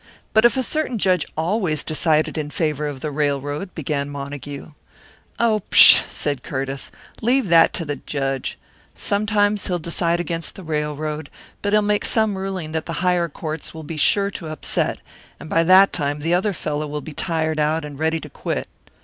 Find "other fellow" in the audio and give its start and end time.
16.33-16.87